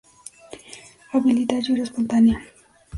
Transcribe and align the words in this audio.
Habilidad 1.11 1.59
lloro 1.59 1.83
espontáneo 1.83 2.39